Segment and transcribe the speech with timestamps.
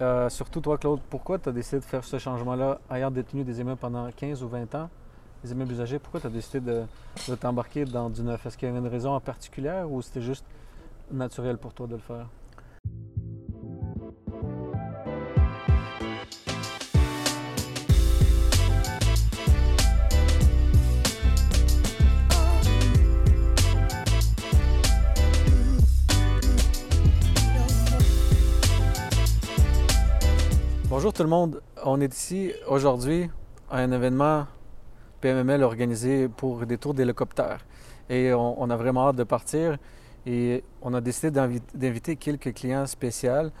[0.00, 3.60] Euh, surtout toi, Claude, pourquoi tu as décidé de faire ce changement-là, ayant détenu des
[3.60, 4.90] immeubles pendant 15 ou 20 ans,
[5.42, 6.82] des immeubles usagés, pourquoi tu as décidé de,
[7.28, 8.44] de t'embarquer dans du neuf?
[8.44, 10.44] Est-ce qu'il y avait une raison en particulier ou c'était juste
[11.10, 12.26] naturel pour toi de le faire?
[31.06, 33.30] Bonjour tout le monde, on est ici aujourd'hui
[33.70, 34.48] à un événement
[35.20, 37.64] PMML organisé pour des tours d'hélicoptère
[38.10, 39.78] et on, a vraiment hâte de partir
[40.26, 43.52] et on a décidé d'invi- d'inviter quelques clients spéciaux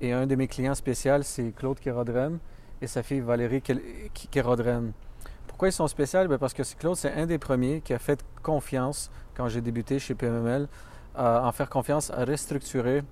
[0.00, 2.38] et un de mes clients spéciaux c'est Claude Kérodren
[2.80, 3.64] et sa fille Valérie
[4.30, 4.92] Kérodren.
[5.48, 6.28] Pourquoi ils sont spéciaux?
[6.28, 9.98] Ben, parce que Claude, c'est un des premiers qui a fait confiance quand j'ai débuté
[9.98, 10.68] chez PMML
[11.16, 13.02] à en faire confiance à restructurer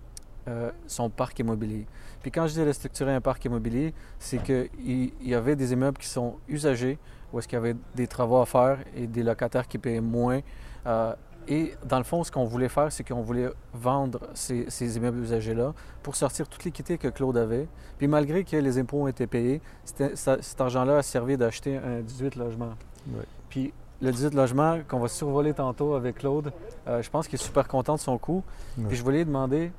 [0.50, 1.86] euh, son parc immobilier.
[2.22, 5.96] Puis quand je dis restructurer un parc immobilier, c'est qu'il il y avait des immeubles
[5.98, 6.98] qui sont usagés,
[7.32, 10.40] où est-ce qu'il y avait des travaux à faire et des locataires qui payaient moins.
[10.86, 11.14] Euh,
[11.48, 15.20] et dans le fond, ce qu'on voulait faire, c'est qu'on voulait vendre ces, ces immeubles
[15.20, 17.66] usagés-là pour sortir toute l'équité que Claude avait.
[17.98, 19.60] Puis malgré que les impôts ont été payés,
[20.14, 22.74] ça- cet argent-là a servi d'acheter un 18 logements.
[23.08, 23.22] Oui.
[23.48, 23.72] Puis
[24.02, 26.52] le 18 logements qu'on va survoler tantôt avec Claude,
[26.86, 28.42] euh, je pense qu'il est super content de son coup.
[28.78, 28.84] Oui.
[28.88, 29.72] Puis je voulais lui demander,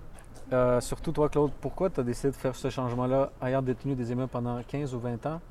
[0.54, 4.12] euh, surtout toi Claude, pourquoi tu as décidé de faire ce changement-là, ayant détenu des
[4.12, 5.42] immeubles pendant 15 ou 20 ans,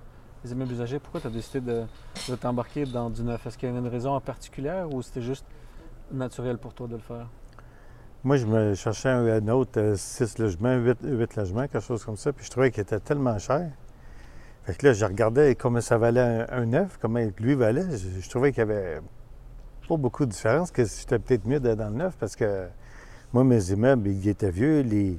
[0.45, 3.47] des immeubles usagés, pourquoi tu as décidé de, t'embarquer dans du neuf?
[3.47, 5.45] Est-ce qu'il y avait une raison en particulier ou c'était juste
[6.13, 7.27] naturel pour toi de le faire?
[8.23, 12.45] Moi, je me cherchais un, autre 6 logements, 8, logements, quelque chose comme ça, puis
[12.45, 13.71] je trouvais qu'il était tellement cher.
[14.65, 17.97] Fait que là, je regardais comment ça valait un, neuf, comment lui valait.
[17.97, 19.01] Je, trouvais qu'il y avait
[19.89, 22.69] pas beaucoup de différence, que c'était peut-être mieux d'être dans le neuf parce que
[23.33, 25.19] moi, mes immeubles, ils étaient vieux, les,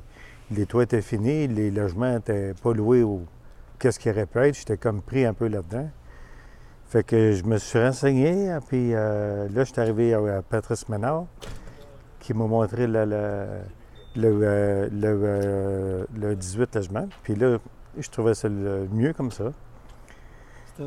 [0.52, 3.22] les toits étaient finis, les logements n'étaient pas loués au
[3.80, 4.56] qu'est-ce qu'il aurait pu être.
[4.56, 5.90] J'étais comme pris un peu là-dedans.
[6.88, 11.26] Fait que je me suis renseigné, puis euh, là, je suis arrivé à, Patrice Ménard,
[12.20, 13.62] qui m'a montré le, euh,
[14.18, 17.08] le, euh, le 18 logements.
[17.24, 17.60] Puis là,
[17.98, 19.54] je trouvais ça le mieux comme ça.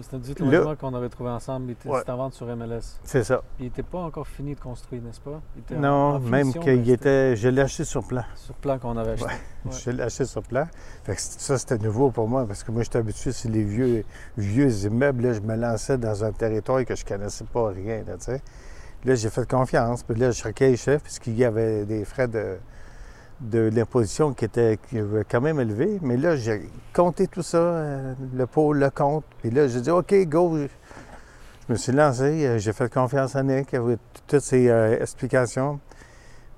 [0.02, 2.08] C'était c'était un 18 Là- logements qu'on avait trouvé ensemble, il était Ouais.
[2.10, 2.98] en vente sur MLS.
[3.04, 3.42] C'est ça.
[3.58, 5.40] Il n'était pas encore fini de construire, n'est-ce pas?
[5.56, 7.36] Il était en- Non, en même qu'il était.
[7.36, 8.24] Je l'ai acheté sur plan.
[8.34, 9.26] Sur plan qu'on avait acheté.
[9.64, 9.72] Ouais.
[9.84, 10.66] Je l'ai acheté sur plan.
[11.04, 14.04] Fait que ça, c'était nouveau pour moi parce que moi, j'étais habitué sur les vieux,
[14.36, 15.24] vieux immeubles.
[15.24, 18.02] Là, je me lançais dans un territoire que je connaissais pas rien.
[18.06, 18.14] Là,
[19.04, 20.02] là j'ai fait confiance.
[20.02, 22.56] Puis là, je recueille chef puisqu'il y avait des frais de,
[23.40, 24.78] de l'imposition qui qui étaient
[25.30, 25.98] quand même élevés.
[26.02, 29.24] Mais là, j'ai compté tout ça, euh, le pot, le compte.
[29.40, 30.56] Puis là, j'ai dit, OK, go.
[30.56, 32.46] Je me suis lancé.
[32.46, 35.80] euh, J'ai fait confiance à Nick avec toutes ses euh, explications.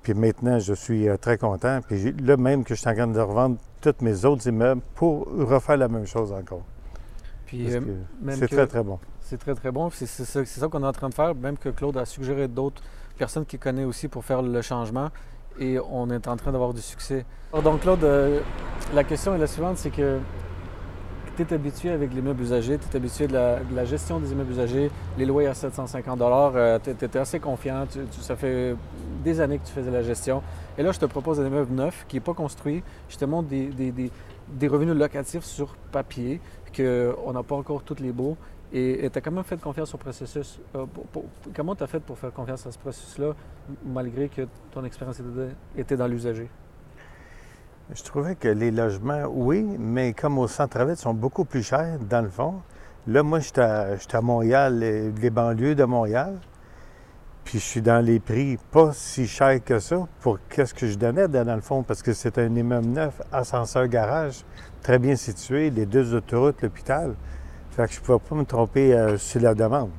[0.03, 1.79] Puis maintenant, je suis euh, très content.
[1.87, 5.27] Puis là, même que je suis en train de revendre tous mes autres immeubles pour
[5.27, 6.63] refaire la même chose encore.
[7.45, 7.79] Puis euh,
[8.31, 8.99] c'est très, très bon.
[9.21, 9.89] C'est très, très bon.
[9.89, 12.05] C'est c'est ça, c'est ça qu'on est en train de faire, même que Claude a
[12.05, 12.81] suggéré d'autres
[13.17, 15.09] personnes qu'il connaît aussi pour faire le changement.
[15.59, 17.25] Et on est en train d'avoir du succès.
[17.63, 18.41] Donc, Claude, euh,
[18.93, 20.19] la question est la suivante, c'est que
[21.35, 24.51] tu es habitué avec les immeubles usagés, tu es habitué de la, gestion des immeubles
[24.51, 26.19] usagers, les loyers à 750
[26.83, 27.85] tu étais assez confiant,
[28.21, 28.75] ça fait
[29.23, 30.41] des années que tu faisais la gestion.
[30.77, 32.83] Et là, je te propose un immeuble neuf qui n'est pas construit.
[33.09, 36.39] Je te montre des, des- revenus locatifs sur papier,
[36.75, 38.37] qu'on n'a pas encore tous les beaux.
[38.73, 40.59] Et tu as quand même fait confiance au processus.
[40.75, 40.85] Euh,
[41.55, 43.33] comment tu as fait pour faire confiance à ce processus-là,
[43.85, 44.41] malgré que
[44.71, 45.21] ton expérience
[45.77, 46.49] était, dans l'usager?
[47.93, 52.21] Je trouvais que les logements, oui, mais comme au centre-ville, sont beaucoup plus chers, dans
[52.21, 52.55] le fond.
[53.07, 56.37] Là, moi, j'étais à, à Montréal, les, les banlieues de Montréal.
[57.45, 60.97] Puis je suis dans les prix pas si chers que ça pour qu'est-ce que je
[60.97, 64.43] donnais dans le fond, parce que c'est un immeuble neuf, ascenseur garage,
[64.83, 67.15] très bien situé, les deux autoroutes, l'hôpital.
[67.77, 69.91] Fait que je ne pouvais pas me tromper euh, sur la demande.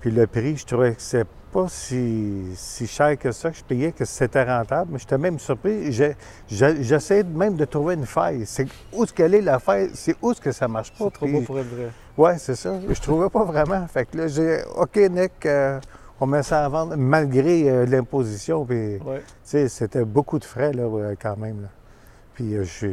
[0.00, 3.64] Puis le prix, je trouvais que c'est pas si, si cher que ça que je
[3.64, 4.90] payais, que c'était rentable.
[4.92, 5.92] Mais j'étais même surpris.
[6.48, 8.44] J'essayais même de trouver une faille.
[8.46, 9.90] C'est où est-ce qu'elle est la faille?
[9.94, 11.04] C'est où est-ce que ça marche pas?
[11.04, 11.90] C'est trop beau pour être vrai.
[12.16, 12.74] Ouais, c'est ça.
[12.88, 13.86] Je trouvais pas vraiment.
[13.86, 15.80] Fait que là, j'ai OK, Nick, euh,
[16.20, 18.64] on met ça à vendre malgré euh, l'imposition.
[18.64, 19.22] Puis, Ouais.
[19.68, 20.88] c'était beaucoup de frais, là,
[21.20, 21.62] quand même.
[21.62, 21.68] là.
[22.34, 22.88] Puis, euh, je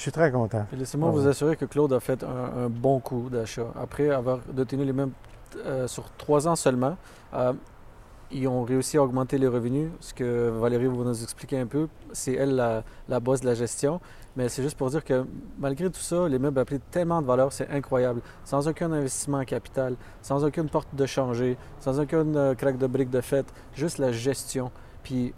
[0.00, 0.64] je suis très content.
[0.72, 3.66] Laissez-moi Ah vous assurer que Claude a fait un, un bon coup d'achat.
[3.78, 5.10] Après avoir détenu les mêmes
[5.66, 6.96] euh, sur trois ans seulement,
[7.34, 7.52] euh,
[8.30, 9.90] ils ont réussi à augmenter les revenus.
[10.00, 13.54] Ce que Valérie va nous expliquer un peu, c'est elle la, la boss de la
[13.54, 14.00] gestion.
[14.36, 15.26] Mais c'est juste pour dire que
[15.58, 18.22] malgré tout ça, les meubles appelés tellement de valeur, c'est incroyable.
[18.46, 22.86] Sans aucun investissement en capital, sans aucune porte de changer, sans aucune euh, craque de
[22.86, 24.70] briques de fête, juste la gestion.
[25.02, 25.34] Puis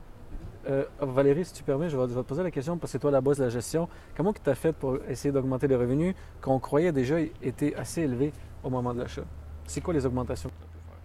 [0.68, 3.20] Euh, Valérie, si tu permets, je vais, te poser la question parce que toi la
[3.20, 3.88] boss de la gestion.
[4.16, 8.32] Comment tu as fait pour essayer d'augmenter les revenus qu'on croyait déjà étaient assez élevés
[8.62, 9.22] au moment de l'achat?
[9.66, 10.50] C'est quoi les augmentations?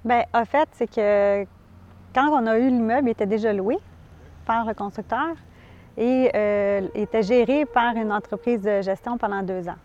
[0.06, 1.44] Bien, en fait, c'est que
[2.14, 3.78] quand on a eu l'immeuble, il était déjà loué
[4.46, 5.36] par le constructeur
[5.98, 9.76] et euh, était géré par une entreprise de gestion pendant deux ans.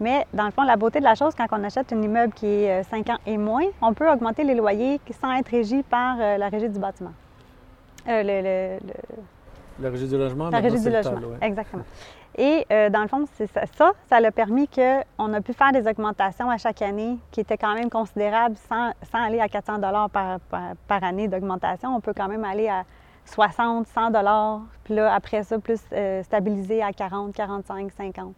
[0.00, 2.46] Mais dans le fond, la beauté de la chose, quand on achète un immeuble qui
[2.46, 6.38] est 5 ans et moins, on peut augmenter les loyers sans être régi par euh,
[6.38, 7.12] la régie du bâtiment.
[8.08, 9.22] Euh, le, le- le-
[9.84, 10.50] La régie du logement?
[10.50, 11.14] la régie du logement.
[11.14, 11.36] TAL, ouais.
[11.42, 11.84] Exactement.
[12.36, 13.62] Et euh, dans le fond, c'est ça.
[13.76, 17.56] Ça, ça a permis qu'on a pu faire des augmentations à chaque année qui étaient
[17.58, 19.80] quand même considérables sans, sans aller à 400
[20.12, 21.94] par, par, par année d'augmentation.
[21.96, 22.84] On peut quand même aller à
[23.24, 24.10] 60, 100
[24.84, 28.34] puis là, après ça, plus euh, stabiliser à 40, 45, 50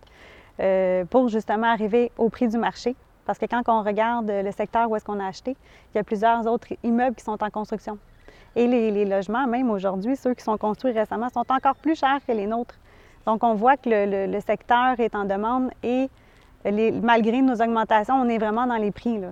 [0.60, 2.96] euh, pour justement arriver au prix du marché.
[3.26, 5.56] Parce que quand on regarde le secteur où est-ce qu'on a acheté,
[5.94, 7.98] il y a plusieurs autres immeubles qui sont en construction.
[8.56, 12.18] Et les, les logements, même aujourd'hui, ceux qui sont construits récemment, sont encore plus chers
[12.26, 12.74] que les nôtres.
[13.26, 16.08] Donc, on voit que le, le- le secteur est en demande et
[16.64, 19.18] les- malgré nos augmentations, on est vraiment dans les prix.
[19.18, 19.28] là.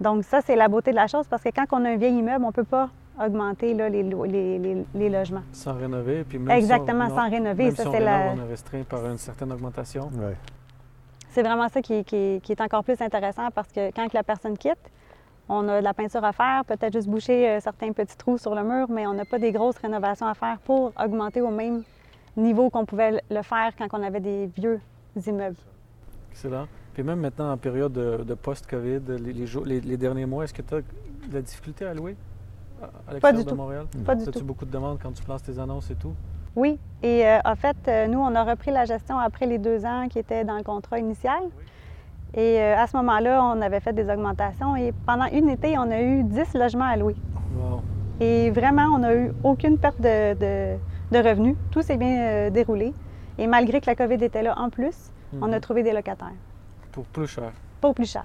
[0.00, 2.16] Donc, ça, c'est la beauté de la chose parce que quand on a un vieil
[2.18, 2.90] immeuble, on ne peut pas
[3.22, 5.42] augmenter là, les, lo- les- les- les logements.
[5.52, 6.24] Sans rénover.
[6.24, 7.64] Puis même Exactement, si on, sans non, rénover.
[7.64, 10.04] Même ça, si on c'est rénove, la- on est restreint par une certaine augmentation.
[10.14, 10.36] Ouais.
[11.30, 14.56] C'est vraiment ça qui, qui- qui est encore plus intéressant parce que quand la personne
[14.58, 14.78] quitte,
[15.52, 18.54] on a de la peinture à faire, peut-être juste boucher euh, certains petits trous sur
[18.54, 21.82] le mur, mais on n'a pas des grosses rénovations à faire pour augmenter au même
[22.36, 24.80] niveau qu'on pouvait le faire quand on avait des vieux
[25.26, 25.56] immeubles.
[26.30, 26.66] Excellent.
[26.94, 30.44] Puis même maintenant, en période de, de post-COVID, les, les jours- les- les derniers mois,
[30.44, 32.16] est-ce que tu as de la difficulté à louer
[32.82, 33.56] à- l'extérieur de tout.
[33.56, 33.86] Montréal?
[34.06, 34.44] Pas du As-tu tout.
[34.44, 36.14] beaucoup de demandes quand tu places tes annonces et tout?
[36.56, 39.84] Oui, et euh, en fait, euh, nous, on a repris la gestion après les deux
[39.84, 41.40] ans qui étaient dans le contrat initial.
[42.34, 45.90] Et euh, à ce moment-là, on avait fait des augmentations et pendant une été, on
[45.90, 47.16] a eu 10 logements à louer.
[47.56, 47.80] Wow.
[48.20, 50.76] Et vraiment, on n'a eu aucune perte de, de-
[51.10, 51.56] de revenus.
[51.72, 52.92] Tout s'est bien euh, déroulé.
[53.38, 55.10] Et malgré que la COVID était là en plus,
[55.40, 55.60] on a Mhm.
[55.60, 56.32] trouvé des locataires.
[56.92, 57.50] Pour plus cher.
[57.80, 58.24] Pas au plus cher.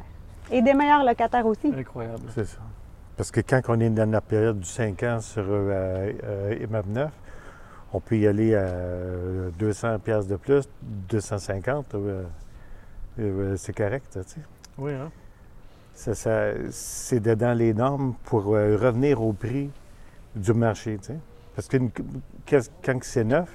[0.51, 1.73] Et des meilleurs locataires aussi.
[1.75, 2.23] Incroyable.
[2.29, 2.57] C'est ça.
[3.17, 6.89] Parce que quand on est dans la période du 5 ans sur euh, euh, immeuble
[6.91, 7.11] neuf,
[7.93, 8.67] on peut y aller à
[9.57, 10.67] 200 pièces de plus,
[11.09, 12.23] 250, euh, euh,
[13.57, 14.41] c'est correct, tu sais.
[14.77, 15.11] Oui, hein?
[15.93, 19.69] Ça, ça- c'est dedans les normes pour euh, revenir au prix
[20.35, 21.19] du marché, tu sais.
[21.55, 21.77] Parce que
[22.83, 23.49] quand c'est neuf,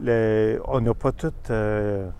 [0.00, 2.10] le- on n'a pas tout, euh,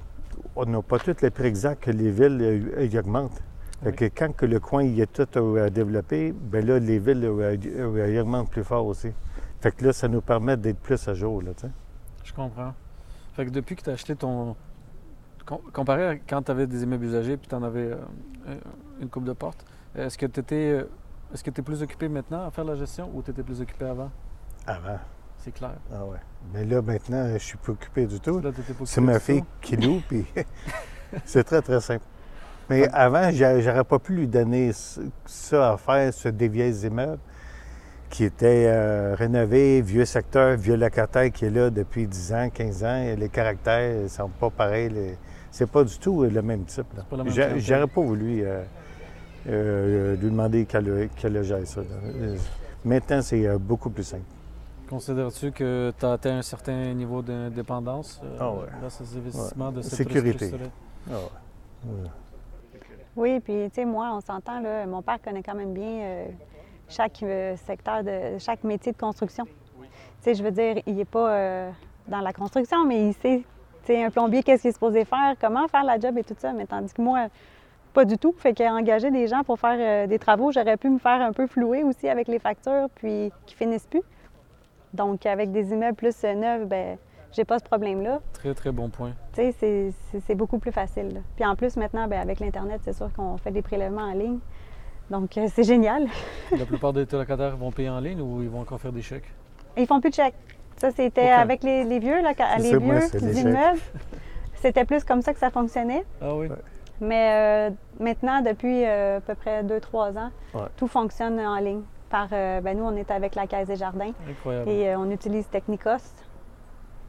[0.57, 3.43] on n'a pas tout le prix exact que les villes euh, y augmentent.
[3.83, 3.95] Fait Oui.
[3.97, 7.57] que quand que le coin il est tout euh, développé, ben là, les villes euh,
[7.67, 9.13] euh, y augmentent plus fort aussi.
[9.61, 11.73] Fait que là, ça nous permet d'être plus à jour, là, tu sais.
[12.25, 12.73] Je comprends.
[13.35, 14.57] Fait que depuis que tu as acheté ton.
[15.49, 17.97] Com- Comparé à quand tu avais des immeubles usagés puis tu en avais euh,
[18.49, 18.55] euh,
[19.01, 19.65] une coupe de porte,
[19.97, 20.85] est-ce que tu étais.
[21.33, 23.85] Est-ce que es plus occupé maintenant à faire la gestion ou tu étais plus occupé
[23.87, 24.11] avant?
[24.67, 24.99] Avant.
[25.39, 25.75] C'est clair.
[25.93, 26.19] Ah ouais.
[26.53, 28.41] Mais là, maintenant, je suis pas occupé du tout.
[28.85, 30.25] C'est ma fille qui loue, puis
[31.25, 32.05] c'est très, très simple.
[32.71, 34.73] Mais avant, j'a- j'aurais pas pu lui donner
[35.27, 37.19] ça à faire sur des vieilles immeubles
[38.11, 42.85] qui étaient euh, rénovés, vieux secteur, vieux locataire qui est là depuis 10 ans, 15
[42.85, 43.03] ans.
[43.03, 44.89] Et les caractères ne sont pas pareils.
[44.91, 45.17] les-
[45.51, 46.87] C'est pas du tout le même type.
[47.57, 48.63] J'aurais pas voulu euh,
[49.49, 51.81] euh, lui demander qu'elle qu'elle gère ça.
[51.81, 52.35] là.
[52.85, 54.23] Maintenant, c'est euh, beaucoup plus simple.
[54.89, 58.67] Considères-tu que tu as atteint un certain niveau d'indépendance euh, Ah ouais.
[58.81, 60.51] grâce investissements de cette Sécurité.
[61.11, 61.93] Ah ouais.
[61.93, 62.09] Ouais.
[63.17, 66.27] Oui, puis tu sais, moi, on s'entend, là, mon père connaît quand même bien euh,
[66.89, 69.45] chaque euh, secteur, de chaque métier de construction.
[69.45, 69.51] Tu
[70.21, 71.71] sais, je veux dire, il n'est pas euh,
[72.07, 73.43] dans la construction, mais il sait,
[73.93, 76.53] sais, un plombier, qu'est-ce qu'il est supposé faire, comment faire la job et tout ça?
[76.53, 77.27] Mais tandis que moi,
[77.93, 78.35] pas du tout.
[78.39, 81.47] Fait qu'engager des gens pour faire euh, des travaux, j'aurais pu me faire un peu
[81.47, 84.03] flouer aussi avec les factures, puis qui finissent plus.
[84.95, 86.97] Donc, avec des immeubles plus euh, neufs, ben
[87.33, 88.21] j'ai pas ce problème-là.
[88.33, 89.13] Très, très bon point.
[89.35, 89.93] Tu sais,
[90.27, 91.13] c'est- beaucoup plus facile.
[91.15, 91.21] là.
[91.37, 94.39] Puis en plus, maintenant, ben, avec l'Internet, c'est sûr qu'on fait des prélèvements en ligne.
[95.11, 96.07] Donc, euh, c'est génial.
[96.57, 99.31] La plupart des locataires vont payer en ligne ou ils vont encore faire des chèques?
[99.77, 100.35] Ils font plus de chèques.
[100.81, 103.45] Ça, c'était avec les, les vieux, là, les ça, vieux c'est les chèques.
[103.45, 103.81] immeubles.
[104.55, 106.05] C'était plus comme ça que ça fonctionnait.
[106.21, 106.49] Ah oui?
[107.01, 107.71] Mais euh,
[108.01, 110.63] maintenant, depuis euh, à peu près 2-3 ans, Ouais.
[110.77, 111.83] tout fonctionne en ligne.
[112.11, 114.69] Par, euh, ben, nous, on est avec la Caisse des Jardins Incroyable.
[114.71, 115.99] et euh, on utilise Technicos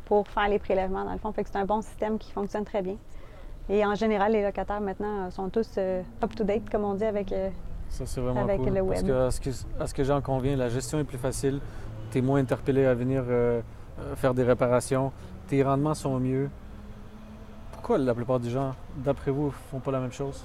[0.05, 1.31] pour faire les prélèvements, dans le fond.
[1.31, 2.97] Fait que c'est un bon système qui fonctionne très bien.
[3.69, 7.49] Et en général, les locataires maintenant sont tous euh, up-to-date, comme on dit, avec euh,
[7.89, 8.73] Ça, c'est vraiment avec cool.
[8.73, 9.07] le Parce web.
[9.07, 9.49] que, à ce que,
[9.79, 11.59] à ce que j'en conviens, la gestion est plus facile.
[12.11, 13.61] Tu es moins interpellé à venir euh,
[13.99, 15.11] euh, faire des réparations.
[15.47, 16.49] Tes rendements sont mieux.
[17.71, 20.43] Pourquoi la plupart des gens, d'après vous, font pas la même chose?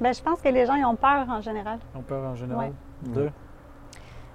[0.00, 1.78] Ben, je pense que les gens ils ont peur en général.
[1.94, 2.72] Ils ont peur en général?
[3.04, 3.12] Ouais.
[3.12, 3.30] De?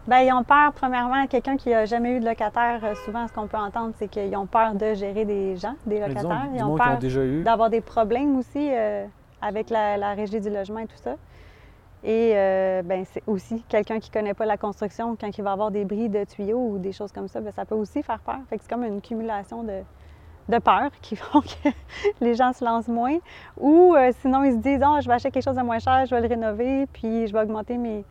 [0.05, 3.31] Bien, ils ont peur, premièrement, quelqu'un qui n'a jamais eu de locataire, euh, souvent, ce
[3.31, 6.47] qu'on peut entendre, c'est qu'ils ont peur de gérer des gens, des disons, locataires.
[6.53, 7.43] Ils ont peur déjà eu.
[7.43, 9.05] d'avoir des problèmes aussi euh,
[9.41, 11.15] avec la, la régie du logement et tout ça.
[12.03, 15.53] Et euh, ben, c'est aussi quelqu'un qui ne connaît pas la construction, quand il va
[15.53, 18.19] avoir des bris de tuyaux ou des choses comme ça, ben, ça peut aussi faire
[18.19, 18.39] peur.
[18.49, 19.83] Fait que c'est comme une cumulation de,
[20.49, 21.69] de peurs qui font que
[22.19, 23.17] les gens se lancent moins.
[23.57, 26.05] Ou euh, sinon, ils se disent oh, je vais acheter quelque chose de moins cher,
[26.05, 28.03] je vais le rénover, puis je vais augmenter mes,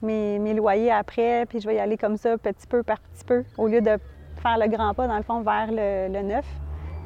[0.00, 3.24] mes, mes loyers après, puis je vais y aller comme ça, petit peu par petit
[3.26, 3.98] peu, au lieu de
[4.36, 6.61] faire le grand pas, dans le fond, vers le neuf.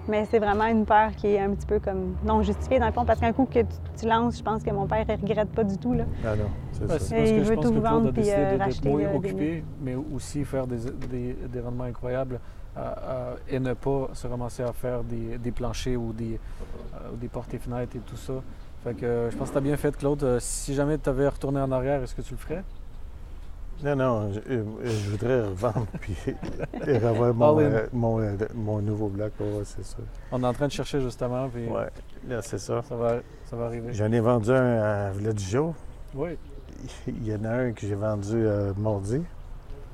[0.08, 2.92] Mais c'est vraiment une peur qui est un petit peu comme non justifiée, dans le
[2.92, 3.66] fond, parce qu'un coup que tu,
[3.98, 5.94] tu lances, je pense que mon père ne regrette pas du tout.
[5.94, 6.04] Là.
[6.25, 7.16] Ah non, c'est Ouais, ça.
[7.16, 9.00] Et parce que il je veut pense tout vendre a puis, euh, de- racheter, moins
[9.00, 10.78] euh, des occupé, mais aussi faire des,
[11.10, 12.38] des- des rendements incroyables
[12.76, 16.34] euh, euh, et ne pas se ramasser à faire des, des planchers ou des,
[16.94, 18.34] euh, ou des portes et fenêtres et tout ça.
[18.84, 20.38] Fait que je pense que tu as bien fait, Claude.
[20.38, 22.62] Si jamais tu avais retourné en arrière, est-ce que tu le ferais?
[23.85, 26.16] Non, non, je, euh, je voudrais revendre puis
[26.87, 29.33] et revoir mon, euh, mon, euh, mon nouveau bloc,
[29.64, 29.99] c'est ça.
[30.33, 31.88] On est en train de chercher justement, puis Ouais,
[32.26, 32.83] là, c'est ça.
[32.83, 33.92] ça, va, ça va arriver.
[33.92, 35.75] J'en ai vendu un à Villa du jour.
[36.14, 36.38] Oui,
[37.06, 39.21] Il y en a un que j'ai vendu euh, mardi.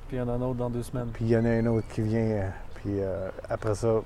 [0.07, 1.09] puis il y en a un autre dans deux semaines.
[1.13, 2.21] Puis il y en a un autre qui vient.
[2.21, 4.01] euh, puis euh, après ça,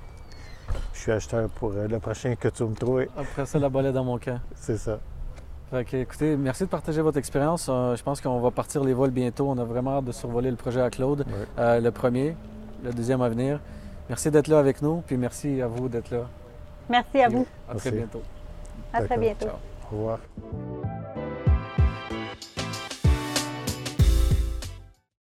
[0.93, 3.05] je suis acheteur pour euh, le prochain que tu me trouves.
[3.15, 4.39] Après ça, la balle est dans mon camp.
[4.55, 4.99] C'est ça.
[5.69, 7.67] Fait que, écoutez, merci de partager votre expérience.
[7.69, 9.49] Euh, je pense qu'on va partir les vols bientôt.
[9.49, 11.25] On a vraiment hâte de survoler le projet à Claude.
[11.59, 12.35] Euh, le premier,
[12.83, 13.59] le deuxième à venir.
[14.07, 16.27] Merci d'être là avec nous, puis merci à vous d'être là.
[16.89, 17.45] Merci à vous.
[17.69, 18.21] À très bientôt.
[18.93, 19.47] À très bientôt.
[19.47, 19.55] Ciao.
[19.91, 20.19] Au revoir.